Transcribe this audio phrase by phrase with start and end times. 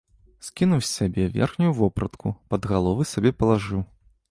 [0.45, 3.89] Скінуў з сябе верхнюю вопратку, пад галовы сабе палажыў.